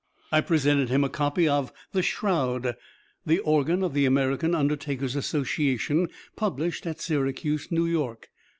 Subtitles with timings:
[0.31, 2.75] I presented him a copy of "The Shroud,"
[3.23, 8.29] the organ of the American Undertakers' Association, published at Syracuse, New York.